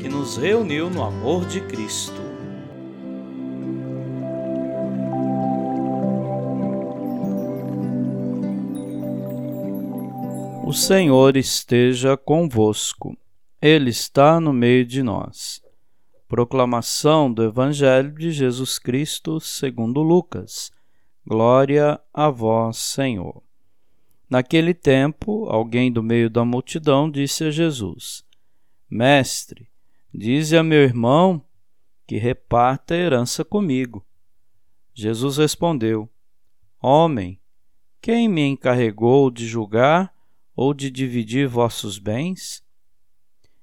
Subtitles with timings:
[0.00, 2.22] que nos reuniu no amor de Cristo.
[10.64, 13.16] O Senhor esteja convosco,
[13.60, 15.60] Ele está no meio de nós.
[16.28, 20.70] Proclamação do Evangelho de Jesus Cristo segundo Lucas.
[21.26, 23.42] Glória a vós, Senhor.
[24.28, 28.22] Naquele tempo, alguém do meio da multidão disse a Jesus:
[28.90, 29.67] Mestre,
[30.12, 31.44] Dize a meu irmão
[32.06, 34.04] que reparta a herança comigo.
[34.94, 36.08] Jesus respondeu:
[36.80, 37.38] Homem,
[38.00, 40.14] quem me encarregou de julgar
[40.56, 42.64] ou de dividir vossos bens?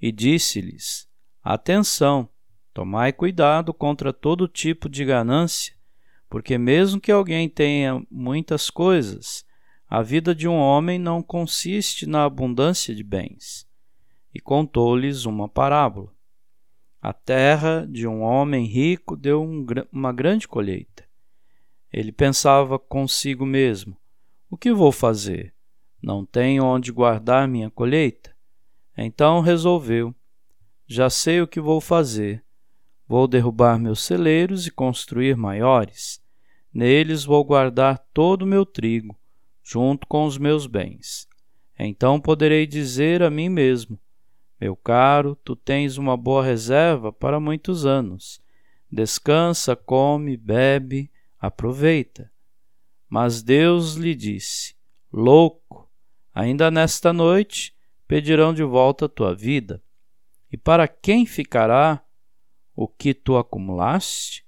[0.00, 1.08] E disse-lhes:
[1.42, 2.28] Atenção,
[2.72, 5.74] tomai cuidado contra todo tipo de ganância,
[6.30, 9.44] porque mesmo que alguém tenha muitas coisas,
[9.88, 13.66] a vida de um homem não consiste na abundância de bens.
[14.32, 16.16] E contou-lhes uma parábola.
[17.00, 21.04] A terra de um homem rico deu um, uma grande colheita.
[21.92, 23.96] Ele pensava consigo mesmo:
[24.50, 25.54] O que vou fazer?
[26.02, 28.34] Não tenho onde guardar minha colheita?
[28.96, 30.12] Então resolveu:
[30.86, 32.44] Já sei o que vou fazer.
[33.06, 36.20] Vou derrubar meus celeiros e construir maiores.
[36.74, 39.18] Neles vou guardar todo o meu trigo,
[39.62, 41.26] junto com os meus bens.
[41.78, 43.98] Então poderei dizer a mim mesmo:
[44.60, 48.40] meu caro, tu tens uma boa reserva para muitos anos.
[48.90, 52.30] Descansa, come, bebe, aproveita.
[53.08, 54.74] Mas Deus lhe disse:
[55.12, 55.88] Louco,
[56.34, 57.74] ainda nesta noite
[58.06, 59.82] pedirão de volta a tua vida.
[60.50, 62.02] E para quem ficará
[62.74, 64.46] o que tu acumulaste?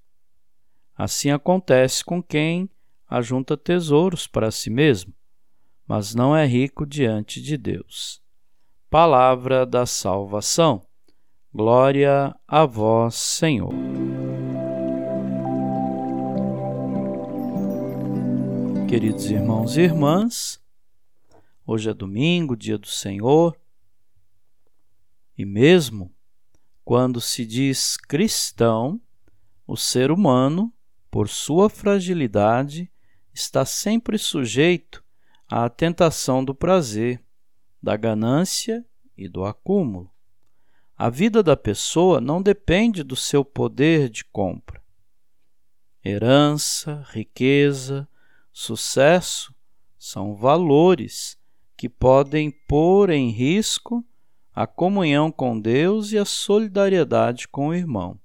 [0.97, 2.69] Assim acontece com quem
[3.09, 5.13] ajunta tesouros para si mesmo,
[5.87, 8.23] mas não é rico diante de Deus.
[8.91, 10.85] Palavra da salvação.
[11.55, 13.73] Glória a vós, Senhor.
[18.89, 20.61] Queridos irmãos e irmãs,
[21.65, 23.57] hoje é domingo, dia do Senhor,
[25.39, 26.13] e mesmo
[26.85, 29.01] quando se diz cristão,
[29.69, 30.75] o ser humano,
[31.09, 32.91] por sua fragilidade,
[33.33, 35.01] está sempre sujeito
[35.49, 37.25] à tentação do prazer
[37.83, 38.85] da ganância
[39.17, 40.11] e do acúmulo.
[40.97, 44.83] A vida da pessoa não depende do seu poder de compra.
[46.05, 48.09] Herança, riqueza,
[48.53, 49.55] sucesso
[49.99, 51.39] são valores
[51.77, 54.05] que podem pôr em risco
[54.55, 58.21] a comunhão com Deus e a solidariedade com o irmão.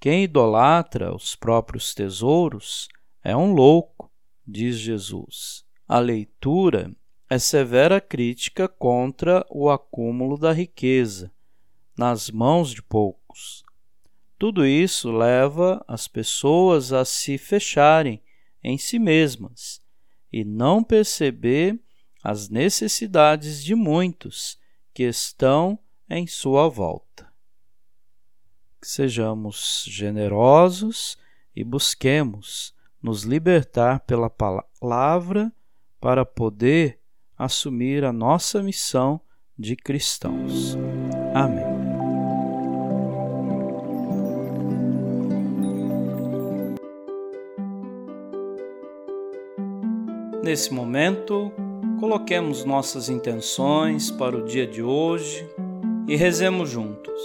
[0.00, 2.88] Quem idolatra os próprios tesouros
[3.24, 4.10] é um louco,
[4.46, 5.64] diz Jesus.
[5.86, 6.94] A leitura
[7.30, 11.30] é severa crítica contra o acúmulo da riqueza
[11.96, 13.64] nas mãos de poucos.
[14.38, 18.22] Tudo isso leva as pessoas a se fecharem
[18.62, 19.82] em si mesmas
[20.32, 21.78] e não perceber
[22.22, 24.58] as necessidades de muitos
[24.94, 25.78] que estão
[26.08, 27.30] em sua volta.
[28.80, 31.18] Sejamos generosos
[31.54, 35.52] e busquemos nos libertar pela palavra
[36.00, 37.00] para poder
[37.38, 39.20] assumir a nossa missão
[39.56, 40.76] de cristãos.
[41.34, 41.64] Amém.
[50.42, 51.52] Nesse momento,
[52.00, 55.46] coloquemos nossas intenções para o dia de hoje
[56.08, 57.20] e rezemos juntos.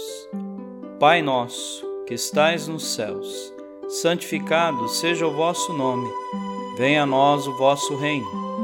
[0.99, 3.53] Pai nosso, que estais nos céus,
[3.87, 6.09] santificado seja o vosso nome.
[6.77, 8.42] Venha a nós o vosso reino